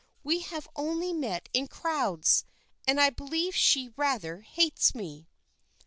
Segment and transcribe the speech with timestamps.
[0.23, 2.43] We have only met in crowds,
[2.87, 5.27] and I believe she rather hates me."